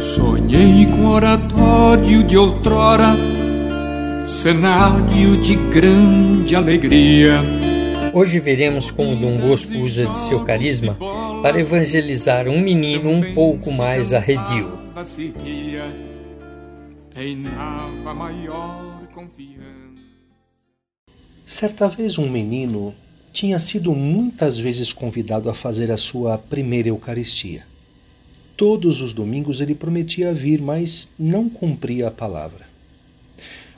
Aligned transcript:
Sonhei 0.00 0.86
com 0.86 1.06
oratório 1.06 2.22
de 2.22 2.36
outrora, 2.36 3.16
cenário 4.26 5.36
de 5.38 5.54
grande 5.54 6.54
alegria. 6.54 7.40
Hoje 8.12 8.38
veremos 8.38 8.90
como 8.90 9.16
Dom 9.16 9.38
Bosco 9.38 9.74
usa 9.78 10.06
de 10.06 10.18
seu 10.18 10.44
carisma 10.44 10.96
para 11.42 11.58
evangelizar 11.58 12.48
um 12.48 12.60
menino 12.60 13.10
um 13.10 13.34
pouco 13.34 13.72
mais 13.72 14.12
arredio. 14.12 14.78
Certa 21.46 21.86
vez 21.88 22.16
um 22.16 22.26
menino 22.26 22.94
tinha 23.30 23.58
sido 23.58 23.94
muitas 23.94 24.58
vezes 24.58 24.94
convidado 24.94 25.50
a 25.50 25.54
fazer 25.54 25.90
a 25.90 25.98
sua 25.98 26.38
primeira 26.38 26.88
Eucaristia. 26.88 27.66
Todos 28.56 29.02
os 29.02 29.12
domingos 29.12 29.60
ele 29.60 29.74
prometia 29.74 30.32
vir, 30.32 30.62
mas 30.62 31.06
não 31.18 31.50
cumpria 31.50 32.08
a 32.08 32.10
palavra. 32.10 32.66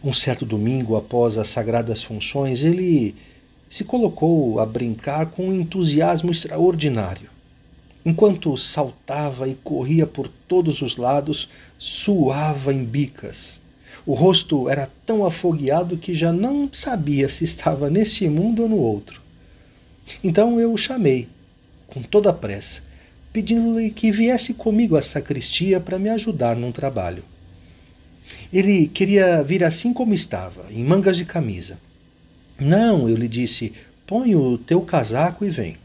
Um 0.02 0.12
certo 0.12 0.46
domingo, 0.46 0.94
após 0.94 1.38
as 1.38 1.48
sagradas 1.48 2.04
funções, 2.04 2.62
ele 2.62 3.16
se 3.68 3.82
colocou 3.82 4.60
a 4.60 4.64
brincar 4.64 5.32
com 5.32 5.48
um 5.48 5.52
entusiasmo 5.52 6.30
extraordinário. 6.30 7.30
Enquanto 8.04 8.56
saltava 8.56 9.48
e 9.48 9.56
corria 9.56 10.06
por 10.06 10.28
todos 10.28 10.82
os 10.82 10.96
lados, 10.96 11.48
suava 11.76 12.72
em 12.72 12.84
bicas. 12.84 13.60
O 14.04 14.14
rosto 14.14 14.68
era 14.68 14.90
tão 15.04 15.24
afogueado 15.24 15.96
que 15.96 16.14
já 16.14 16.32
não 16.32 16.68
sabia 16.72 17.28
se 17.28 17.44
estava 17.44 17.88
nesse 17.88 18.28
mundo 18.28 18.62
ou 18.62 18.68
no 18.68 18.76
outro. 18.76 19.20
Então 20.22 20.60
eu 20.60 20.72
o 20.72 20.78
chamei, 20.78 21.28
com 21.86 22.02
toda 22.02 22.30
a 22.30 22.32
pressa, 22.32 22.82
pedindo-lhe 23.32 23.90
que 23.90 24.10
viesse 24.10 24.54
comigo 24.54 24.96
à 24.96 25.02
sacristia 25.02 25.80
para 25.80 25.98
me 25.98 26.08
ajudar 26.10 26.56
num 26.56 26.72
trabalho. 26.72 27.24
Ele 28.52 28.88
queria 28.88 29.42
vir 29.42 29.64
assim 29.64 29.92
como 29.92 30.14
estava, 30.14 30.66
em 30.70 30.82
mangas 30.82 31.16
de 31.16 31.24
camisa. 31.24 31.78
Não, 32.58 33.08
eu 33.08 33.16
lhe 33.16 33.28
disse, 33.28 33.72
põe 34.06 34.34
o 34.34 34.56
teu 34.56 34.80
casaco 34.80 35.44
e 35.44 35.50
vem. 35.50 35.76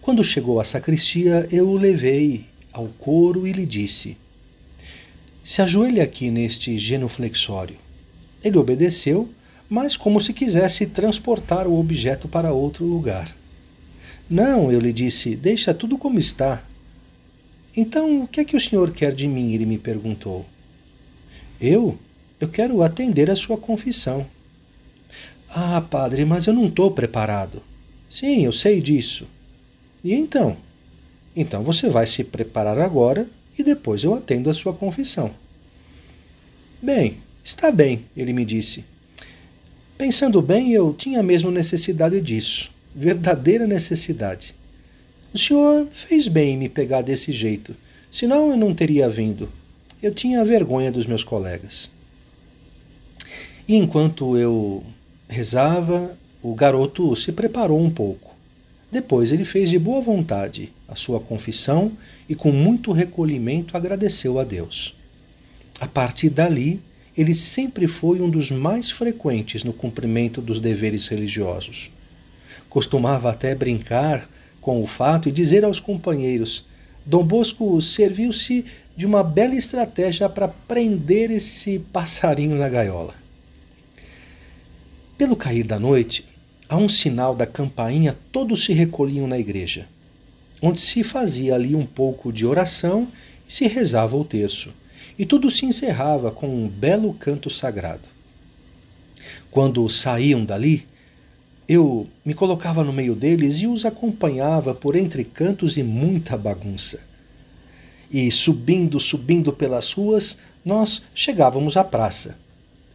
Quando 0.00 0.24
chegou 0.24 0.60
à 0.60 0.64
sacristia, 0.64 1.46
eu 1.50 1.68
o 1.68 1.76
levei 1.76 2.46
ao 2.72 2.86
coro 2.86 3.46
e 3.46 3.52
lhe 3.52 3.66
disse: 3.66 4.16
Se 5.48 5.62
ajoelhe 5.62 5.98
aqui 5.98 6.30
neste 6.30 6.78
genuflexório. 6.78 7.76
Ele 8.44 8.58
obedeceu, 8.58 9.30
mas 9.66 9.96
como 9.96 10.20
se 10.20 10.34
quisesse 10.34 10.84
transportar 10.84 11.66
o 11.66 11.80
objeto 11.80 12.28
para 12.28 12.52
outro 12.52 12.84
lugar. 12.84 13.34
Não, 14.28 14.70
eu 14.70 14.78
lhe 14.78 14.92
disse, 14.92 15.34
deixa 15.34 15.72
tudo 15.72 15.96
como 15.96 16.18
está. 16.18 16.62
Então, 17.74 18.24
o 18.24 18.28
que 18.28 18.40
é 18.40 18.44
que 18.44 18.58
o 18.58 18.60
senhor 18.60 18.90
quer 18.90 19.14
de 19.14 19.26
mim? 19.26 19.54
Ele 19.54 19.64
me 19.64 19.78
perguntou. 19.78 20.44
Eu? 21.58 21.98
Eu 22.38 22.48
quero 22.50 22.82
atender 22.82 23.30
a 23.30 23.34
sua 23.34 23.56
confissão. 23.56 24.26
Ah, 25.48 25.80
padre, 25.80 26.26
mas 26.26 26.46
eu 26.46 26.52
não 26.52 26.66
estou 26.66 26.90
preparado. 26.90 27.62
Sim, 28.06 28.44
eu 28.44 28.52
sei 28.52 28.82
disso. 28.82 29.26
E 30.04 30.12
então? 30.12 30.58
Então 31.34 31.62
você 31.62 31.88
vai 31.88 32.06
se 32.06 32.22
preparar 32.22 32.78
agora 32.78 33.30
e 33.58 33.64
depois 33.64 34.04
eu 34.04 34.14
atendo 34.14 34.48
a 34.48 34.54
sua 34.54 34.72
confissão. 34.72 35.32
Bem, 36.80 37.18
está 37.42 37.70
bem, 37.70 38.04
ele 38.16 38.32
me 38.32 38.44
disse. 38.44 38.84
Pensando 39.96 40.40
bem, 40.40 40.72
eu 40.72 40.94
tinha 40.94 41.22
mesmo 41.22 41.50
necessidade 41.50 42.20
disso 42.20 42.70
verdadeira 42.98 43.64
necessidade. 43.64 44.54
O 45.32 45.38
senhor 45.38 45.86
fez 45.92 46.26
bem 46.26 46.54
em 46.54 46.58
me 46.58 46.68
pegar 46.68 47.02
desse 47.02 47.30
jeito, 47.30 47.76
senão 48.10 48.50
eu 48.50 48.56
não 48.56 48.74
teria 48.74 49.08
vindo. 49.08 49.48
Eu 50.02 50.12
tinha 50.12 50.44
vergonha 50.44 50.90
dos 50.90 51.06
meus 51.06 51.22
colegas. 51.22 51.90
E 53.68 53.76
enquanto 53.76 54.36
eu 54.36 54.82
rezava, 55.28 56.16
o 56.42 56.54
garoto 56.54 57.14
se 57.14 57.30
preparou 57.30 57.80
um 57.80 57.90
pouco. 57.90 58.34
Depois 58.90 59.32
ele 59.32 59.44
fez 59.44 59.68
de 59.68 59.78
boa 59.78 60.00
vontade 60.00 60.72
a 60.88 60.96
sua 60.96 61.20
confissão 61.20 61.92
e, 62.28 62.34
com 62.34 62.50
muito 62.50 62.90
recolhimento, 62.92 63.76
agradeceu 63.76 64.38
a 64.38 64.44
Deus. 64.44 64.96
A 65.78 65.86
partir 65.86 66.30
dali, 66.30 66.80
ele 67.16 67.34
sempre 67.34 67.86
foi 67.86 68.20
um 68.20 68.30
dos 68.30 68.50
mais 68.50 68.90
frequentes 68.90 69.62
no 69.62 69.72
cumprimento 69.72 70.40
dos 70.40 70.58
deveres 70.58 71.06
religiosos. 71.08 71.90
Costumava 72.70 73.30
até 73.30 73.54
brincar 73.54 74.28
com 74.60 74.82
o 74.82 74.86
fato 74.86 75.28
e 75.28 75.32
dizer 75.32 75.64
aos 75.64 75.80
companheiros: 75.80 76.64
Dom 77.04 77.24
Bosco 77.24 77.80
serviu-se 77.82 78.64
de 78.96 79.04
uma 79.04 79.22
bela 79.22 79.54
estratégia 79.54 80.28
para 80.28 80.48
prender 80.48 81.30
esse 81.30 81.78
passarinho 81.78 82.56
na 82.56 82.68
gaiola. 82.68 83.14
Pelo 85.16 85.36
cair 85.36 85.64
da 85.64 85.78
noite, 85.78 86.24
a 86.68 86.76
um 86.76 86.88
sinal 86.88 87.34
da 87.34 87.46
campainha, 87.46 88.16
todos 88.30 88.64
se 88.64 88.72
recolhiam 88.72 89.26
na 89.26 89.38
igreja, 89.38 89.88
onde 90.60 90.80
se 90.80 91.02
fazia 91.02 91.54
ali 91.54 91.74
um 91.74 91.86
pouco 91.86 92.32
de 92.32 92.44
oração 92.44 93.08
e 93.48 93.52
se 93.52 93.66
rezava 93.66 94.16
o 94.16 94.24
terço, 94.24 94.72
e 95.18 95.24
tudo 95.24 95.50
se 95.50 95.64
encerrava 95.64 96.30
com 96.30 96.46
um 96.46 96.68
belo 96.68 97.14
canto 97.14 97.48
sagrado. 97.48 98.08
Quando 99.50 99.88
saíam 99.88 100.44
dali, 100.44 100.86
eu 101.66 102.06
me 102.24 102.34
colocava 102.34 102.84
no 102.84 102.92
meio 102.92 103.14
deles 103.14 103.60
e 103.60 103.66
os 103.66 103.84
acompanhava 103.84 104.74
por 104.74 104.94
entre 104.96 105.24
cantos 105.24 105.76
e 105.76 105.82
muita 105.82 106.36
bagunça. 106.36 107.00
E 108.10 108.30
subindo, 108.30 108.98
subindo 108.98 109.52
pelas 109.52 109.92
ruas, 109.92 110.38
nós 110.64 111.02
chegávamos 111.14 111.76
à 111.76 111.84
praça. 111.84 112.38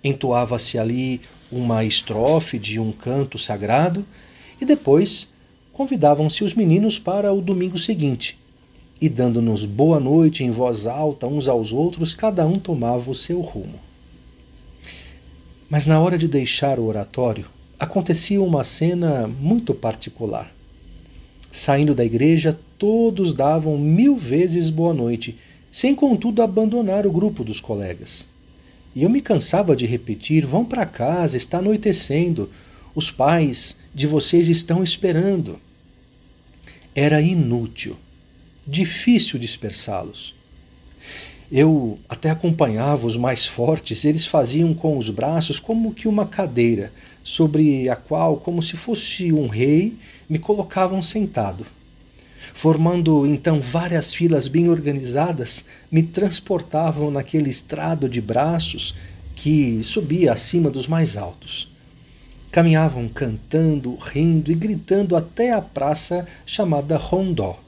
Entoava-se 0.03 0.77
ali 0.77 1.21
uma 1.55 1.83
estrofe 1.83 2.57
de 2.57 2.79
um 2.79 2.91
canto 2.91 3.37
sagrado 3.37 4.05
e 4.59 4.65
depois 4.65 5.31
convidavam-se 5.71 6.43
os 6.43 6.53
meninos 6.53 6.97
para 6.97 7.31
o 7.31 7.41
domingo 7.41 7.77
seguinte. 7.77 8.39
E 8.99 9.07
dando-nos 9.09 9.65
boa 9.65 9.99
noite 9.99 10.43
em 10.43 10.49
voz 10.49 10.85
alta 10.85 11.27
uns 11.27 11.47
aos 11.47 11.71
outros, 11.71 12.13
cada 12.13 12.45
um 12.45 12.57
tomava 12.57 13.11
o 13.11 13.15
seu 13.15 13.41
rumo. 13.41 13.79
Mas 15.69 15.85
na 15.85 15.99
hora 15.99 16.17
de 16.17 16.27
deixar 16.27 16.79
o 16.79 16.85
oratório, 16.85 17.45
acontecia 17.79 18.41
uma 18.41 18.63
cena 18.63 19.27
muito 19.27 19.73
particular. 19.73 20.53
Saindo 21.51 21.93
da 21.93 22.05
igreja, 22.05 22.57
todos 22.77 23.33
davam 23.33 23.77
mil 23.77 24.15
vezes 24.15 24.69
boa 24.69 24.93
noite, 24.93 25.37
sem 25.71 25.93
contudo 25.93 26.41
abandonar 26.41 27.05
o 27.05 27.11
grupo 27.11 27.43
dos 27.43 27.59
colegas. 27.59 28.27
E 28.95 29.03
eu 29.03 29.09
me 29.09 29.21
cansava 29.21 29.75
de 29.75 29.85
repetir: 29.85 30.45
vão 30.45 30.63
para 30.63 30.85
casa, 30.85 31.37
está 31.37 31.59
anoitecendo, 31.59 32.49
os 32.93 33.09
pais 33.09 33.77
de 33.93 34.05
vocês 34.05 34.47
estão 34.49 34.83
esperando. 34.83 35.59
Era 36.95 37.21
inútil, 37.21 37.97
difícil 38.65 39.39
dispersá-los. 39.39 40.35
Eu 41.51 41.99
até 42.09 42.29
acompanhava 42.29 43.05
os 43.05 43.17
mais 43.17 43.45
fortes, 43.45 44.05
eles 44.05 44.25
faziam 44.25 44.73
com 44.73 44.97
os 44.97 45.09
braços 45.09 45.59
como 45.59 45.93
que 45.93 46.07
uma 46.07 46.25
cadeira, 46.25 46.91
sobre 47.23 47.87
a 47.89 47.95
qual, 47.95 48.37
como 48.37 48.61
se 48.61 48.75
fosse 48.75 49.31
um 49.31 49.47
rei, 49.47 49.95
me 50.27 50.39
colocavam 50.39 51.01
sentado. 51.01 51.65
Formando 52.53 53.25
então 53.25 53.61
várias 53.61 54.13
filas 54.13 54.47
bem 54.47 54.69
organizadas, 54.69 55.63
me 55.91 56.03
transportavam 56.03 57.11
naquele 57.11 57.49
estrado 57.49 58.09
de 58.09 58.19
braços 58.19 58.95
que 59.35 59.83
subia 59.83 60.33
acima 60.33 60.69
dos 60.69 60.87
mais 60.87 61.15
altos. 61.15 61.71
Caminhavam 62.51 63.07
cantando, 63.07 63.95
rindo 63.95 64.51
e 64.51 64.55
gritando 64.55 65.15
até 65.15 65.51
a 65.51 65.61
praça 65.61 66.27
chamada 66.45 66.97
Rondó. 66.97 67.59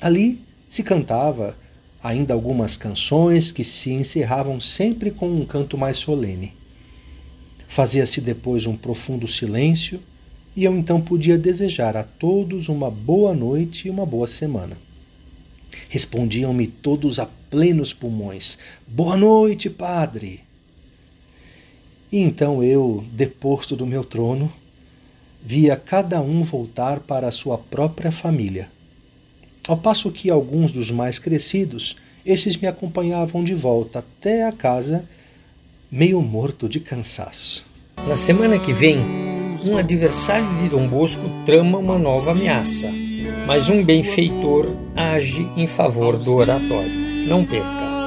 Ali 0.00 0.44
se 0.68 0.82
cantava 0.82 1.56
ainda 2.02 2.32
algumas 2.32 2.76
canções 2.76 3.50
que 3.50 3.64
se 3.64 3.90
encerravam 3.90 4.60
sempre 4.60 5.10
com 5.10 5.28
um 5.28 5.44
canto 5.44 5.76
mais 5.76 5.98
solene. 5.98 6.54
Fazia-se 7.66 8.20
depois 8.20 8.66
um 8.66 8.76
profundo 8.76 9.28
silêncio 9.28 10.00
e 10.60 10.64
eu 10.64 10.76
então 10.76 11.00
podia 11.00 11.38
desejar 11.38 11.96
a 11.96 12.02
todos 12.02 12.68
uma 12.68 12.90
boa 12.90 13.32
noite 13.32 13.88
e 13.88 13.90
uma 13.90 14.04
boa 14.04 14.26
semana. 14.26 14.76
Respondiam-me 15.88 16.66
todos 16.66 17.18
a 17.18 17.24
plenos 17.48 17.94
pulmões: 17.94 18.58
Boa 18.86 19.16
noite, 19.16 19.70
padre! 19.70 20.40
E 22.12 22.18
então 22.18 22.62
eu, 22.62 23.02
deposto 23.10 23.74
do 23.74 23.86
meu 23.86 24.04
trono, 24.04 24.52
via 25.42 25.76
cada 25.76 26.20
um 26.20 26.42
voltar 26.42 27.00
para 27.00 27.28
a 27.28 27.32
sua 27.32 27.56
própria 27.56 28.12
família 28.12 28.68
ao 29.66 29.76
passo 29.76 30.10
que 30.10 30.28
alguns 30.28 30.72
dos 30.72 30.90
mais 30.90 31.18
crescidos, 31.18 31.96
esses 32.26 32.56
me 32.56 32.66
acompanhavam 32.66 33.44
de 33.44 33.54
volta 33.54 34.00
até 34.00 34.44
a 34.44 34.52
casa, 34.52 35.04
meio 35.90 36.20
morto 36.20 36.68
de 36.68 36.80
cansaço. 36.80 37.64
Na 38.08 38.16
semana 38.16 38.58
que 38.58 38.72
vem, 38.72 38.98
um 39.68 39.76
adversário 39.76 40.46
de 40.60 40.68
Dom 40.68 40.88
Bosco 40.88 41.28
trama 41.44 41.78
uma 41.78 41.98
nova 41.98 42.32
ameaça, 42.32 42.88
mas 43.46 43.68
um 43.68 43.84
benfeitor 43.84 44.66
age 44.96 45.46
em 45.56 45.66
favor 45.66 46.16
do 46.16 46.36
oratório. 46.36 46.90
Não 47.26 47.44
perca! 47.44 47.99